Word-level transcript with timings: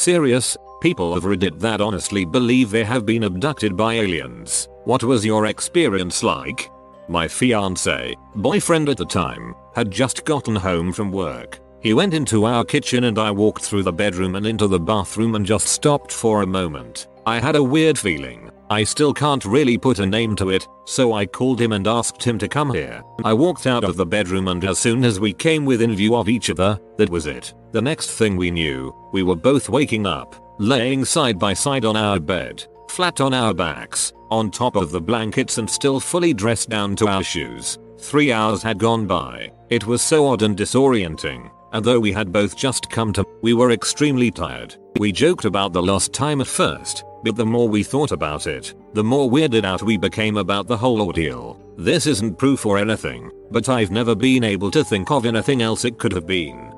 Serious, 0.00 0.56
people 0.80 1.12
of 1.12 1.24
Reddit 1.24 1.60
that 1.60 1.82
honestly 1.82 2.24
believe 2.24 2.70
they 2.70 2.84
have 2.84 3.04
been 3.04 3.24
abducted 3.24 3.76
by 3.76 3.96
aliens. 3.96 4.66
What 4.84 5.04
was 5.04 5.26
your 5.26 5.44
experience 5.44 6.22
like? 6.22 6.70
My 7.06 7.28
fiance, 7.28 8.14
boyfriend 8.34 8.88
at 8.88 8.96
the 8.96 9.04
time, 9.04 9.54
had 9.74 9.90
just 9.90 10.24
gotten 10.24 10.56
home 10.56 10.90
from 10.90 11.12
work. 11.12 11.60
He 11.82 11.92
went 11.92 12.14
into 12.14 12.46
our 12.46 12.64
kitchen 12.64 13.04
and 13.04 13.18
I 13.18 13.30
walked 13.30 13.62
through 13.62 13.82
the 13.82 13.92
bedroom 13.92 14.36
and 14.36 14.46
into 14.46 14.66
the 14.68 14.80
bathroom 14.80 15.34
and 15.34 15.44
just 15.44 15.66
stopped 15.66 16.12
for 16.12 16.40
a 16.40 16.46
moment. 16.46 17.06
I 17.26 17.38
had 17.38 17.54
a 17.54 17.62
weird 17.62 17.98
feeling. 17.98 18.50
I 18.70 18.84
still 18.84 19.12
can't 19.12 19.44
really 19.44 19.76
put 19.76 19.98
a 19.98 20.06
name 20.06 20.36
to 20.36 20.50
it, 20.50 20.68
so 20.84 21.12
I 21.12 21.26
called 21.26 21.60
him 21.60 21.72
and 21.72 21.88
asked 21.88 22.22
him 22.22 22.38
to 22.38 22.46
come 22.46 22.72
here. 22.72 23.02
I 23.24 23.32
walked 23.32 23.66
out 23.66 23.82
of 23.82 23.96
the 23.96 24.06
bedroom 24.06 24.46
and 24.46 24.64
as 24.64 24.78
soon 24.78 25.04
as 25.04 25.18
we 25.18 25.32
came 25.32 25.64
within 25.64 25.92
view 25.96 26.14
of 26.14 26.28
each 26.28 26.50
other, 26.50 26.78
that 26.96 27.10
was 27.10 27.26
it. 27.26 27.52
The 27.72 27.82
next 27.82 28.12
thing 28.12 28.36
we 28.36 28.52
knew, 28.52 28.94
we 29.12 29.24
were 29.24 29.34
both 29.34 29.68
waking 29.68 30.06
up, 30.06 30.36
laying 30.60 31.04
side 31.04 31.36
by 31.36 31.52
side 31.52 31.84
on 31.84 31.96
our 31.96 32.20
bed, 32.20 32.64
flat 32.90 33.20
on 33.20 33.34
our 33.34 33.52
backs, 33.52 34.12
on 34.30 34.52
top 34.52 34.76
of 34.76 34.92
the 34.92 35.00
blankets 35.00 35.58
and 35.58 35.68
still 35.68 35.98
fully 35.98 36.32
dressed 36.32 36.68
down 36.68 36.94
to 36.94 37.08
our 37.08 37.24
shoes. 37.24 37.76
Three 37.98 38.30
hours 38.30 38.62
had 38.62 38.78
gone 38.78 39.04
by. 39.04 39.50
It 39.70 39.84
was 39.84 40.00
so 40.00 40.28
odd 40.28 40.42
and 40.42 40.56
disorienting. 40.56 41.50
And 41.72 41.84
though 41.84 41.98
we 41.98 42.12
had 42.12 42.32
both 42.32 42.56
just 42.56 42.88
come 42.88 43.12
to, 43.14 43.24
we 43.42 43.52
were 43.52 43.72
extremely 43.72 44.30
tired. 44.30 44.76
We 44.98 45.10
joked 45.10 45.44
about 45.44 45.72
the 45.72 45.82
lost 45.82 46.12
time 46.12 46.40
at 46.40 46.46
first, 46.46 47.04
but 47.24 47.36
the 47.36 47.46
more 47.46 47.68
we 47.68 47.82
thought 47.82 48.12
about 48.12 48.46
it, 48.46 48.74
the 48.94 49.04
more 49.04 49.30
weirded 49.30 49.64
out 49.64 49.82
we 49.82 49.96
became 49.96 50.36
about 50.36 50.66
the 50.66 50.76
whole 50.76 51.02
ordeal. 51.02 51.60
This 51.76 52.06
isn't 52.06 52.38
proof 52.38 52.66
or 52.66 52.78
anything, 52.78 53.30
but 53.50 53.68
I've 53.68 53.90
never 53.90 54.14
been 54.14 54.44
able 54.44 54.70
to 54.72 54.84
think 54.84 55.10
of 55.10 55.26
anything 55.26 55.62
else 55.62 55.84
it 55.84 55.98
could 55.98 56.12
have 56.12 56.26
been. 56.26 56.72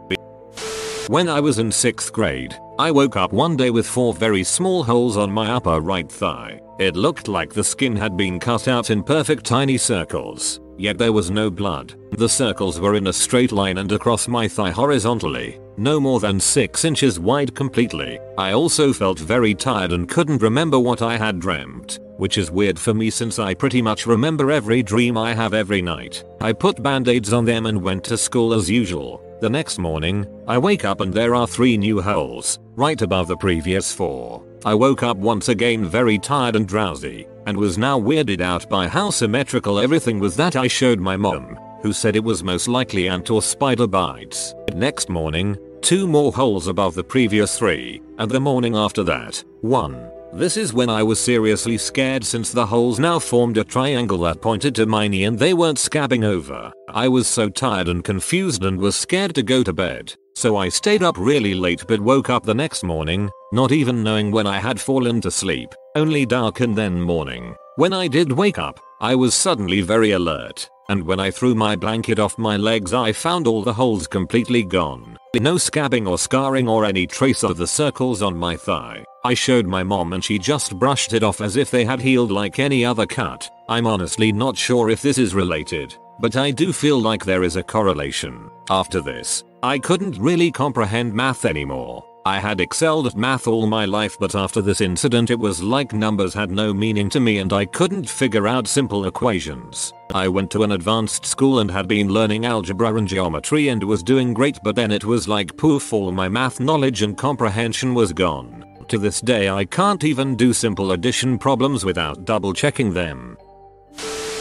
When 1.09 1.29
I 1.29 1.41
was 1.41 1.59
in 1.59 1.71
6th 1.71 2.13
grade, 2.13 2.57
I 2.79 2.91
woke 2.91 3.17
up 3.17 3.33
one 3.33 3.57
day 3.57 3.71
with 3.71 3.87
four 3.87 4.15
very 4.15 4.45
small 4.45 4.85
holes 4.85 5.17
on 5.17 5.33
my 5.33 5.51
upper 5.51 5.81
right 5.81 6.11
thigh. 6.11 6.61
It 6.79 6.97
looked 6.97 7.29
like 7.29 7.53
the 7.53 7.65
skin 7.65 7.97
had 7.97 8.17
been 8.17 8.41
cut 8.41 8.69
out 8.69 8.91
in 8.91 9.03
perfect 9.03 9.45
tiny 9.45 9.77
circles, 9.77 10.61
yet 10.79 10.99
there 10.99 11.13
was 11.13 11.31
no 11.31 11.51
blood. 11.51 11.95
The 12.13 12.29
circles 12.29 12.81
were 12.81 12.95
in 12.95 13.09
a 13.09 13.13
straight 13.13 13.53
line 13.53 13.79
and 13.79 13.91
across 13.93 14.29
my 14.29 14.49
thigh 14.49 14.71
horizontally, 14.71 15.59
no 15.77 15.99
more 16.01 16.21
than 16.21 16.39
6 16.39 16.85
inches 16.85 17.19
wide 17.19 17.55
completely. 17.55 18.19
I 18.39 18.53
also 18.53 18.93
felt 18.93 19.19
very 19.19 19.55
tired 19.55 19.93
and 19.93 20.09
couldn't 20.09 20.43
remember 20.43 20.79
what 20.79 21.03
I 21.03 21.17
had 21.17 21.41
dreamt, 21.41 21.99
which 22.17 22.39
is 22.39 22.51
weird 22.51 22.79
for 22.79 22.95
me 22.95 23.11
since 23.11 23.39
I 23.39 23.55
pretty 23.55 23.83
much 23.83 24.07
remember 24.07 24.51
every 24.51 24.83
dream 24.83 25.17
I 25.17 25.35
have 25.35 25.55
every 25.55 25.83
night. 25.83 26.25
I 26.41 26.53
put 26.53 26.83
band-aids 26.83 27.33
on 27.33 27.45
them 27.45 27.67
and 27.67 27.83
went 27.83 28.05
to 28.05 28.17
school 28.17 28.55
as 28.55 28.71
usual. 28.71 29.23
The 29.41 29.51
next 29.51 29.79
morning, 29.79 30.27
I 30.47 30.59
wake 30.59 30.85
up 30.85 31.01
and 31.01 31.13
there 31.13 31.35
are 31.35 31.47
three 31.47 31.77
new 31.77 32.01
holes, 32.01 32.59
right 32.77 33.01
above 33.03 33.29
the 33.29 33.37
previous 33.37 33.93
four. 33.93 34.45
I 34.65 34.75
woke 34.75 35.03
up 35.03 35.17
once 35.17 35.49
again 35.49 35.85
very 35.85 36.19
tired 36.19 36.55
and 36.55 36.69
drowsy, 36.69 37.27
and 37.47 37.57
was 37.57 37.77
now 37.77 37.99
weirded 37.99 38.41
out 38.41 38.69
by 38.69 38.87
how 38.87 39.11
symmetrical 39.11 39.81
everything 39.81 40.21
was 40.21 40.37
that 40.37 40.55
I 40.55 40.69
showed 40.69 41.01
my 41.01 41.17
mom, 41.17 41.59
who 41.83 41.93
said 41.93 42.17
it 42.17 42.25
was 42.25 42.45
most 42.45 42.69
likely 42.69 43.09
ant 43.09 43.31
or 43.31 43.43
spider 43.43 43.87
bites. 43.87 44.55
Next 44.75 45.09
morning, 45.09 45.59
two 45.81 46.07
more 46.07 46.33
holes 46.33 46.69
above 46.69 46.95
the 46.95 47.05
previous 47.05 47.59
three, 47.59 48.01
and 48.19 48.31
the 48.31 48.41
morning 48.41 48.77
after 48.77 49.03
that, 49.05 49.43
one. 49.61 50.11
This 50.33 50.57
is 50.57 50.73
when 50.73 50.89
I 50.89 51.03
was 51.03 51.21
seriously 51.21 51.77
scared 51.77 52.25
since 52.25 52.53
the 52.53 52.65
holes 52.65 52.99
now 52.99 53.19
formed 53.19 53.59
a 53.59 53.65
triangle 53.65 54.17
that 54.21 54.41
pointed 54.41 54.75
to 54.77 54.87
my 54.87 55.07
knee 55.07 55.25
and 55.25 55.39
they 55.39 55.53
weren't 55.53 55.77
scabbing 55.77 56.25
over. 56.25 56.73
I 56.89 57.09
was 57.09 57.27
so 57.27 57.51
tired 57.51 57.89
and 57.89 58.03
confused 58.03 58.65
and 58.65 58.79
was 58.79 58.97
scared 58.97 59.35
to 59.35 59.43
go 59.43 59.63
to 59.63 59.75
bed. 59.75 60.15
So 60.35 60.57
I 60.57 60.71
stayed 60.71 61.03
up 61.03 61.19
really 61.19 61.53
late 61.55 61.85
but 61.87 62.01
woke 62.01 62.31
up 62.31 62.45
the 62.45 62.55
next 62.55 62.83
morning, 62.83 63.29
not 63.53 63.73
even 63.73 64.03
knowing 64.03 64.31
when 64.31 64.47
I 64.47 64.59
had 64.59 64.81
fallen 64.81 65.21
to 65.21 65.31
sleep, 65.31 65.69
only 65.97 66.25
dark 66.25 66.61
and 66.61 66.75
then 66.75 67.03
morning. 67.03 67.55
When 67.77 67.93
I 67.93 68.09
did 68.09 68.33
wake 68.33 68.59
up, 68.59 68.81
I 69.03 69.15
was 69.15 69.35
suddenly 69.35 69.83
very 69.83 70.13
alert, 70.13 70.71
and 70.89 71.05
when 71.05 71.21
I 71.21 71.31
threw 71.31 71.55
my 71.55 71.77
blanket 71.77 72.19
off 72.19 72.39
my 72.39 72.57
legs 72.57 72.93
I 72.93 73.13
found 73.13 73.47
all 73.47 73.63
the 73.63 73.73
holes 73.73 74.07
completely 74.07 74.63
gone. 74.63 75.17
No 75.35 75.55
scabbing 75.55 76.09
or 76.09 76.19
scarring 76.19 76.69
or 76.69 76.85
any 76.85 77.07
trace 77.07 77.43
of 77.43 77.57
the 77.57 77.67
circles 77.67 78.23
on 78.23 78.37
my 78.37 78.57
thigh. 78.57 79.05
I 79.25 79.35
showed 79.35 79.67
my 79.67 79.83
mom 79.83 80.13
and 80.13 80.25
she 80.25 80.39
just 80.39 80.79
brushed 80.79 81.13
it 81.13 81.23
off 81.23 81.41
as 81.41 81.57
if 81.57 81.71
they 81.71 81.85
had 81.85 82.01
healed 82.01 82.31
like 82.31 82.59
any 82.59 82.85
other 82.85 83.07
cut. 83.07 83.49
I'm 83.69 83.87
honestly 83.87 84.33
not 84.33 84.57
sure 84.57 84.91
if 84.91 85.01
this 85.01 85.17
is 85.17 85.35
related, 85.35 85.97
but 86.21 86.37
I 86.37 86.51
do 86.51 86.73
feel 86.73 87.01
like 87.01 87.25
there 87.25 87.45
is 87.45 87.57
a 87.57 87.63
correlation. 87.63 88.51
After 88.69 89.01
this, 89.01 89.45
I 89.63 89.79
couldn't 89.79 90.19
really 90.19 90.51
comprehend 90.51 91.15
math 91.15 91.45
anymore. 91.45 92.05
I 92.25 92.39
had 92.39 92.61
excelled 92.61 93.09
at 93.09 93.17
math 93.17 93.49
all 93.49 93.67
my 93.67 93.85
life 93.85 94.17
but 94.19 94.37
after 94.37 94.63
this 94.63 94.81
incident 94.81 95.31
it 95.31 95.39
was 95.39 95.61
like 95.61 95.93
numbers 95.93 96.33
had 96.33 96.53
no 96.53 96.73
meaning 96.73 97.09
to 97.11 97.19
me 97.19 97.39
and 97.39 97.53
I 97.53 97.65
couldn't 97.65 98.09
figure 98.09 98.47
out 98.47 98.69
simple 98.69 99.07
equations. 99.07 99.93
I 100.15 100.29
went 100.29 100.49
to 100.53 100.63
an 100.63 100.73
advanced 100.73 101.27
school 101.27 101.59
and 101.59 101.69
had 101.69 101.89
been 101.89 102.09
learning 102.09 102.47
algebra 102.47 102.95
and 102.95 103.09
geometry 103.09 103.69
and 103.69 103.83
was 103.83 104.05
doing 104.05 104.33
great 104.33 104.59
but 104.63 104.77
then 104.77 104.93
it 104.93 105.05
was 105.05 105.27
like 105.27 105.57
poof 105.57 105.93
all 105.93 106.13
my 106.13 106.29
math 106.29 106.61
knowledge 106.61 107.03
and 107.03 107.19
comprehension 107.19 107.93
was 107.93 108.13
gone. 108.13 108.65
To 108.87 108.99
this 108.99 109.21
day 109.21 109.51
I 109.51 109.65
can't 109.65 110.05
even 110.05 110.37
do 110.37 110.53
simple 110.53 110.93
addition 110.93 111.39
problems 111.39 111.85
without 111.85 112.25
double 112.25 112.53
checking 112.53 112.93
them. 112.93 113.37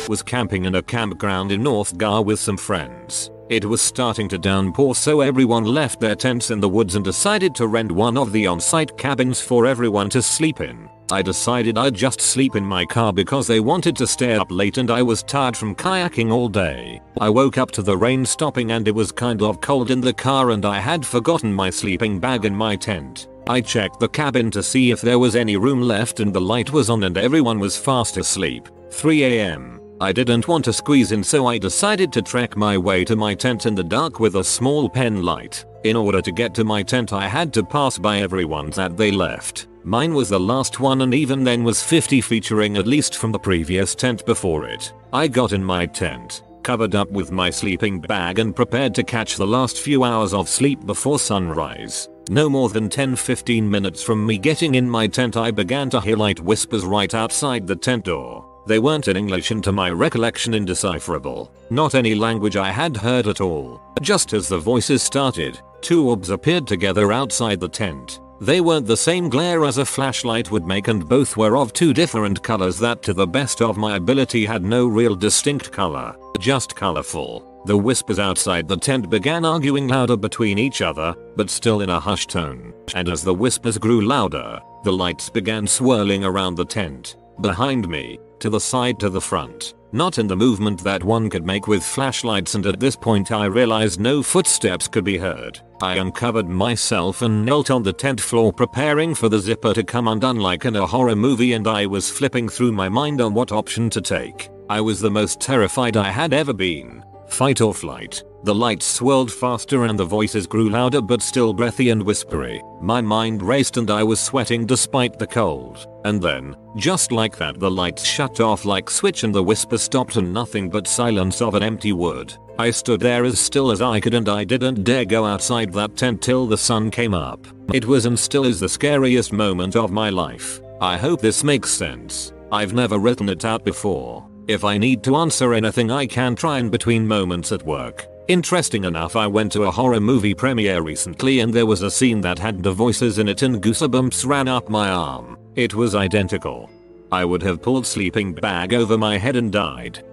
Was 0.07 0.21
camping 0.21 0.65
in 0.65 0.75
a 0.75 0.83
campground 0.83 1.51
in 1.51 1.63
North 1.63 1.97
Gar 1.97 2.21
with 2.21 2.39
some 2.39 2.57
friends. 2.57 3.31
It 3.51 3.65
was 3.65 3.81
starting 3.81 4.29
to 4.29 4.37
downpour 4.37 4.95
so 4.95 5.19
everyone 5.19 5.65
left 5.65 5.99
their 5.99 6.15
tents 6.15 6.51
in 6.51 6.61
the 6.61 6.69
woods 6.69 6.95
and 6.95 7.03
decided 7.03 7.53
to 7.55 7.67
rent 7.67 7.91
one 7.91 8.17
of 8.17 8.31
the 8.31 8.47
on-site 8.47 8.97
cabins 8.97 9.41
for 9.41 9.65
everyone 9.65 10.09
to 10.11 10.21
sleep 10.21 10.61
in. 10.61 10.89
I 11.11 11.21
decided 11.21 11.77
I'd 11.77 11.93
just 11.93 12.21
sleep 12.21 12.55
in 12.55 12.65
my 12.65 12.85
car 12.85 13.11
because 13.11 13.47
they 13.47 13.59
wanted 13.59 13.97
to 13.97 14.07
stay 14.07 14.35
up 14.35 14.49
late 14.51 14.77
and 14.77 14.89
I 14.89 15.01
was 15.01 15.21
tired 15.21 15.57
from 15.57 15.75
kayaking 15.75 16.31
all 16.31 16.47
day. 16.47 17.01
I 17.19 17.29
woke 17.29 17.57
up 17.57 17.71
to 17.71 17.81
the 17.81 17.97
rain 17.97 18.25
stopping 18.25 18.71
and 18.71 18.87
it 18.87 18.95
was 18.95 19.11
kind 19.11 19.41
of 19.41 19.59
cold 19.59 19.91
in 19.91 19.99
the 19.99 20.13
car 20.13 20.51
and 20.51 20.63
I 20.63 20.79
had 20.79 21.05
forgotten 21.05 21.53
my 21.53 21.69
sleeping 21.69 22.21
bag 22.21 22.45
in 22.45 22.55
my 22.55 22.77
tent. 22.77 23.27
I 23.49 23.59
checked 23.59 23.99
the 23.99 24.07
cabin 24.07 24.49
to 24.51 24.63
see 24.63 24.91
if 24.91 25.01
there 25.01 25.19
was 25.19 25.35
any 25.35 25.57
room 25.57 25.81
left 25.81 26.21
and 26.21 26.33
the 26.33 26.39
light 26.39 26.71
was 26.71 26.89
on 26.89 27.03
and 27.03 27.17
everyone 27.17 27.59
was 27.59 27.77
fast 27.77 28.15
asleep. 28.15 28.69
3am. 28.91 29.80
I 30.01 30.11
didn't 30.11 30.47
want 30.47 30.65
to 30.65 30.73
squeeze 30.73 31.11
in 31.11 31.23
so 31.23 31.45
I 31.45 31.59
decided 31.59 32.11
to 32.13 32.23
trek 32.23 32.57
my 32.57 32.75
way 32.75 33.05
to 33.05 33.15
my 33.15 33.35
tent 33.35 33.67
in 33.67 33.75
the 33.75 33.83
dark 33.83 34.19
with 34.19 34.35
a 34.35 34.43
small 34.43 34.89
pen 34.89 35.21
light. 35.21 35.63
In 35.83 35.95
order 35.95 36.23
to 36.23 36.31
get 36.31 36.55
to 36.55 36.63
my 36.63 36.81
tent 36.81 37.13
I 37.13 37.27
had 37.27 37.53
to 37.53 37.63
pass 37.63 37.99
by 37.99 38.17
everyone's 38.17 38.77
that 38.77 38.97
they 38.97 39.11
left. 39.11 39.67
Mine 39.83 40.15
was 40.15 40.29
the 40.29 40.39
last 40.39 40.79
one 40.79 41.01
and 41.01 41.13
even 41.13 41.43
then 41.43 41.63
was 41.63 41.83
50 41.83 42.19
featuring 42.19 42.77
at 42.77 42.87
least 42.87 43.15
from 43.15 43.31
the 43.31 43.37
previous 43.37 43.93
tent 43.93 44.25
before 44.25 44.65
it. 44.65 44.91
I 45.13 45.27
got 45.27 45.53
in 45.53 45.63
my 45.63 45.85
tent, 45.85 46.41
covered 46.63 46.95
up 46.95 47.11
with 47.11 47.31
my 47.31 47.51
sleeping 47.51 48.01
bag 48.01 48.39
and 48.39 48.55
prepared 48.55 48.95
to 48.95 49.03
catch 49.03 49.35
the 49.35 49.45
last 49.45 49.77
few 49.77 50.03
hours 50.03 50.33
of 50.33 50.49
sleep 50.49 50.83
before 50.87 51.19
sunrise. 51.19 52.09
No 52.27 52.49
more 52.49 52.69
than 52.69 52.89
10-15 52.89 53.61
minutes 53.61 54.01
from 54.01 54.25
me 54.25 54.39
getting 54.39 54.73
in 54.73 54.89
my 54.89 55.05
tent 55.05 55.37
I 55.37 55.51
began 55.51 55.91
to 55.91 56.01
hear 56.01 56.17
light 56.17 56.39
whispers 56.39 56.85
right 56.85 57.13
outside 57.13 57.67
the 57.67 57.75
tent 57.75 58.05
door. 58.05 58.50
They 58.65 58.79
weren't 58.79 59.07
in 59.07 59.17
English 59.17 59.51
and 59.51 59.63
to 59.63 59.71
my 59.71 59.89
recollection 59.89 60.53
indecipherable. 60.53 61.51
Not 61.69 61.95
any 61.95 62.15
language 62.15 62.55
I 62.55 62.71
had 62.71 62.95
heard 62.95 63.27
at 63.27 63.41
all. 63.41 63.81
Just 64.01 64.33
as 64.33 64.47
the 64.47 64.59
voices 64.59 65.01
started, 65.01 65.59
two 65.81 66.09
orbs 66.09 66.29
appeared 66.29 66.67
together 66.67 67.11
outside 67.11 67.59
the 67.59 67.69
tent. 67.69 68.19
They 68.39 68.59
weren't 68.59 68.87
the 68.87 68.97
same 68.97 69.29
glare 69.29 69.65
as 69.65 69.77
a 69.77 69.85
flashlight 69.85 70.49
would 70.49 70.65
make 70.65 70.87
and 70.87 71.07
both 71.07 71.37
were 71.37 71.55
of 71.55 71.73
two 71.73 71.93
different 71.93 72.41
colors 72.41 72.79
that 72.79 73.03
to 73.03 73.13
the 73.13 73.27
best 73.27 73.61
of 73.61 73.77
my 73.77 73.97
ability 73.97 74.45
had 74.45 74.63
no 74.63 74.87
real 74.87 75.15
distinct 75.15 75.71
color, 75.71 76.15
just 76.39 76.75
colorful. 76.75 77.47
The 77.65 77.77
whispers 77.77 78.17
outside 78.17 78.67
the 78.67 78.77
tent 78.77 79.11
began 79.11 79.45
arguing 79.45 79.87
louder 79.87 80.17
between 80.17 80.57
each 80.57 80.81
other, 80.81 81.13
but 81.35 81.51
still 81.51 81.81
in 81.81 81.91
a 81.91 81.99
hushed 81.99 82.31
tone. 82.31 82.73
And 82.95 83.07
as 83.07 83.23
the 83.23 83.33
whispers 83.33 83.77
grew 83.77 84.01
louder, 84.01 84.59
the 84.83 84.91
lights 84.91 85.29
began 85.29 85.67
swirling 85.67 86.23
around 86.23 86.55
the 86.55 86.65
tent. 86.65 87.17
Behind 87.41 87.87
me, 87.87 88.17
to 88.41 88.49
the 88.49 88.59
side 88.59 88.99
to 88.99 89.09
the 89.09 89.21
front, 89.21 89.73
not 89.91 90.17
in 90.17 90.27
the 90.27 90.35
movement 90.35 90.83
that 90.83 91.03
one 91.03 91.29
could 91.29 91.45
make 91.45 91.67
with 91.67 91.83
flashlights 91.83 92.55
and 92.55 92.65
at 92.65 92.79
this 92.79 92.95
point 92.95 93.31
I 93.31 93.45
realized 93.45 93.99
no 93.99 94.21
footsteps 94.21 94.87
could 94.87 95.03
be 95.03 95.17
heard. 95.17 95.59
I 95.81 95.95
uncovered 95.95 96.47
myself 96.47 97.21
and 97.21 97.45
knelt 97.45 97.71
on 97.71 97.83
the 97.83 97.93
tent 97.93 98.21
floor 98.21 98.51
preparing 98.51 99.15
for 99.15 99.29
the 99.29 99.39
zipper 99.39 99.73
to 99.73 99.83
come 99.83 100.07
undone 100.07 100.37
like 100.37 100.65
in 100.65 100.75
a 100.75 100.85
horror 100.85 101.15
movie 101.15 101.53
and 101.53 101.67
I 101.67 101.85
was 101.85 102.09
flipping 102.09 102.49
through 102.49 102.71
my 102.71 102.89
mind 102.89 103.21
on 103.21 103.33
what 103.33 103.51
option 103.51 103.89
to 103.91 104.01
take. 104.01 104.49
I 104.69 104.81
was 104.81 104.99
the 104.99 105.11
most 105.11 105.39
terrified 105.39 105.97
I 105.97 106.09
had 106.09 106.33
ever 106.33 106.53
been. 106.53 107.03
Fight 107.27 107.61
or 107.61 107.73
flight. 107.73 108.23
The 108.43 108.55
lights 108.55 108.87
swirled 108.87 109.31
faster 109.31 109.85
and 109.85 109.99
the 109.99 110.05
voices 110.05 110.47
grew 110.47 110.69
louder 110.69 110.99
but 110.99 111.21
still 111.21 111.53
breathy 111.53 111.91
and 111.91 112.01
whispery. 112.01 112.59
My 112.81 112.99
mind 112.99 113.43
raced 113.43 113.77
and 113.77 113.91
I 113.91 114.01
was 114.01 114.19
sweating 114.19 114.65
despite 114.65 115.19
the 115.19 115.27
cold. 115.27 115.85
And 116.05 116.19
then, 116.19 116.55
just 116.75 117.11
like 117.11 117.37
that 117.37 117.59
the 117.59 117.69
lights 117.69 118.03
shut 118.03 118.39
off 118.39 118.65
like 118.65 118.89
switch 118.89 119.23
and 119.23 119.33
the 119.33 119.43
whisper 119.43 119.77
stopped 119.77 120.15
and 120.15 120.33
nothing 120.33 120.71
but 120.71 120.87
silence 120.87 121.39
of 121.39 121.53
an 121.53 121.61
empty 121.61 121.93
wood. 121.93 122.33
I 122.57 122.71
stood 122.71 122.99
there 122.99 123.25
as 123.25 123.39
still 123.39 123.69
as 123.69 123.81
I 123.81 123.99
could 123.99 124.15
and 124.15 124.27
I 124.27 124.43
didn't 124.43 124.83
dare 124.83 125.05
go 125.05 125.23
outside 125.23 125.71
that 125.73 125.95
tent 125.95 126.23
till 126.23 126.47
the 126.47 126.57
sun 126.57 126.89
came 126.89 127.13
up. 127.13 127.45
It 127.73 127.85
was 127.85 128.07
and 128.07 128.19
still 128.19 128.45
is 128.45 128.59
the 128.59 128.69
scariest 128.69 129.31
moment 129.31 129.75
of 129.75 129.91
my 129.91 130.09
life. 130.09 130.61
I 130.81 130.97
hope 130.97 131.21
this 131.21 131.43
makes 131.43 131.69
sense. 131.69 132.33
I've 132.51 132.73
never 132.73 132.97
written 132.97 133.29
it 133.29 133.45
out 133.45 133.63
before. 133.63 134.27
If 134.47 134.63
I 134.63 134.79
need 134.79 135.03
to 135.03 135.15
answer 135.15 135.53
anything 135.53 135.91
I 135.91 136.07
can 136.07 136.35
try 136.35 136.57
in 136.57 136.69
between 136.69 137.07
moments 137.07 137.51
at 137.51 137.63
work. 137.63 138.07
Interesting 138.27 138.85
enough 138.85 139.15
I 139.15 139.27
went 139.27 139.51
to 139.53 139.63
a 139.63 139.71
horror 139.71 139.99
movie 139.99 140.33
premiere 140.33 140.81
recently 140.81 141.39
and 141.39 141.53
there 141.53 141.65
was 141.65 141.81
a 141.81 141.91
scene 141.91 142.21
that 142.21 142.39
had 142.39 142.61
the 142.61 142.71
voices 142.71 143.17
in 143.17 143.27
it 143.27 143.41
and 143.41 143.61
goosebumps 143.61 144.25
ran 144.25 144.47
up 144.47 144.69
my 144.69 144.89
arm. 144.89 145.37
It 145.55 145.73
was 145.73 145.95
identical. 145.95 146.69
I 147.11 147.25
would 147.25 147.41
have 147.43 147.61
pulled 147.61 147.85
sleeping 147.85 148.33
bag 148.33 148.73
over 148.73 148.97
my 148.97 149.17
head 149.17 149.35
and 149.35 149.51
died. 149.51 150.05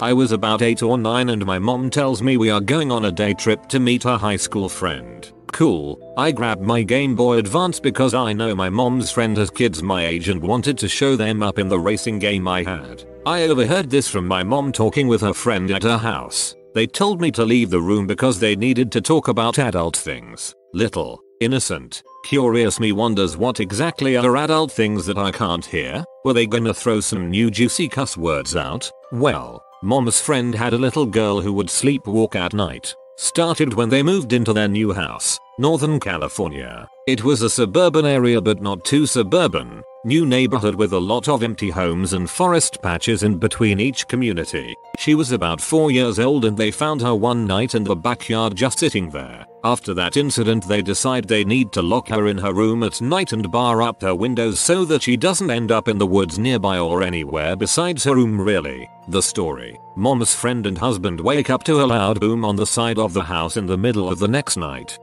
I 0.00 0.12
was 0.12 0.30
about 0.30 0.62
8 0.62 0.82
or 0.82 0.96
9 0.96 1.30
and 1.30 1.44
my 1.44 1.58
mom 1.58 1.90
tells 1.90 2.22
me 2.22 2.36
we 2.36 2.50
are 2.50 2.60
going 2.60 2.92
on 2.92 3.06
a 3.06 3.12
day 3.12 3.34
trip 3.34 3.66
to 3.68 3.80
meet 3.80 4.04
a 4.04 4.16
high 4.16 4.36
school 4.36 4.68
friend. 4.68 5.32
Cool, 5.50 6.14
I 6.16 6.30
grabbed 6.30 6.62
my 6.62 6.82
Game 6.82 7.16
Boy 7.16 7.38
Advance 7.38 7.80
because 7.80 8.14
I 8.14 8.32
know 8.32 8.54
my 8.54 8.68
mom's 8.68 9.10
friend 9.10 9.36
has 9.38 9.50
kids 9.50 9.82
my 9.82 10.06
age 10.06 10.28
and 10.28 10.40
wanted 10.40 10.78
to 10.78 10.88
show 10.88 11.16
them 11.16 11.42
up 11.42 11.58
in 11.58 11.68
the 11.68 11.80
racing 11.80 12.20
game 12.20 12.46
I 12.46 12.62
had. 12.62 13.02
I 13.26 13.44
overheard 13.44 13.90
this 13.90 14.08
from 14.08 14.28
my 14.28 14.44
mom 14.44 14.70
talking 14.70 15.08
with 15.08 15.22
her 15.22 15.34
friend 15.34 15.68
at 15.72 15.82
her 15.82 15.98
house. 15.98 16.54
They 16.74 16.86
told 16.86 17.20
me 17.20 17.30
to 17.32 17.44
leave 17.44 17.70
the 17.70 17.80
room 17.80 18.06
because 18.06 18.38
they 18.38 18.54
needed 18.54 18.92
to 18.92 19.00
talk 19.00 19.28
about 19.28 19.58
adult 19.58 19.96
things. 19.96 20.54
Little, 20.74 21.20
innocent, 21.40 22.02
curious 22.24 22.78
me 22.78 22.92
wonders 22.92 23.36
what 23.36 23.60
exactly 23.60 24.16
are 24.16 24.36
adult 24.36 24.70
things 24.70 25.06
that 25.06 25.18
I 25.18 25.30
can't 25.30 25.64
hear? 25.64 26.04
Were 26.24 26.34
they 26.34 26.46
gonna 26.46 26.74
throw 26.74 27.00
some 27.00 27.30
new 27.30 27.50
juicy 27.50 27.88
cuss 27.88 28.16
words 28.16 28.54
out? 28.54 28.90
Well, 29.12 29.64
mom's 29.82 30.20
friend 30.20 30.54
had 30.54 30.74
a 30.74 30.78
little 30.78 31.06
girl 31.06 31.40
who 31.40 31.52
would 31.54 31.68
sleepwalk 31.68 32.36
at 32.36 32.52
night. 32.52 32.94
Started 33.16 33.74
when 33.74 33.88
they 33.88 34.02
moved 34.02 34.32
into 34.32 34.52
their 34.52 34.68
new 34.68 34.92
house, 34.92 35.38
Northern 35.60 35.98
California. 35.98 36.88
It 37.08 37.24
was 37.24 37.42
a 37.42 37.50
suburban 37.50 38.06
area 38.06 38.40
but 38.40 38.62
not 38.62 38.84
too 38.84 39.06
suburban, 39.06 39.82
new 40.04 40.24
neighborhood 40.24 40.76
with 40.76 40.92
a 40.92 40.98
lot 41.00 41.28
of 41.28 41.42
empty 41.42 41.68
homes 41.68 42.12
and 42.12 42.30
forest 42.30 42.80
patches 42.80 43.24
in 43.24 43.38
between 43.38 43.80
each 43.80 44.06
community. 44.06 44.72
She 44.98 45.16
was 45.16 45.32
about 45.32 45.60
4 45.60 45.90
years 45.90 46.20
old 46.20 46.44
and 46.44 46.56
they 46.56 46.70
found 46.70 47.00
her 47.00 47.12
one 47.12 47.44
night 47.44 47.74
in 47.74 47.82
the 47.82 47.96
backyard 47.96 48.54
just 48.54 48.78
sitting 48.78 49.10
there. 49.10 49.46
After 49.64 49.94
that 49.94 50.16
incident 50.16 50.68
they 50.68 50.80
decide 50.80 51.26
they 51.26 51.42
need 51.42 51.72
to 51.72 51.82
lock 51.82 52.08
her 52.10 52.28
in 52.28 52.38
her 52.38 52.54
room 52.54 52.84
at 52.84 53.00
night 53.00 53.32
and 53.32 53.50
bar 53.50 53.82
up 53.82 54.00
her 54.02 54.14
windows 54.14 54.60
so 54.60 54.84
that 54.84 55.02
she 55.02 55.16
doesn't 55.16 55.50
end 55.50 55.72
up 55.72 55.88
in 55.88 55.98
the 55.98 56.06
woods 56.06 56.38
nearby 56.38 56.78
or 56.78 57.02
anywhere 57.02 57.56
besides 57.56 58.04
her 58.04 58.14
room 58.14 58.40
really. 58.40 58.88
The 59.08 59.22
story. 59.22 59.76
Mom's 59.96 60.32
friend 60.32 60.66
and 60.66 60.78
husband 60.78 61.20
wake 61.20 61.50
up 61.50 61.64
to 61.64 61.82
a 61.82 61.86
loud 61.86 62.20
boom 62.20 62.44
on 62.44 62.54
the 62.54 62.66
side 62.66 63.00
of 63.00 63.12
the 63.12 63.24
house 63.24 63.56
in 63.56 63.66
the 63.66 63.76
middle 63.76 64.08
of 64.08 64.20
the 64.20 64.28
next 64.28 64.56
night. 64.56 64.96